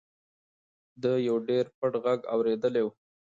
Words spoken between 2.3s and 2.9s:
اورېدلی و.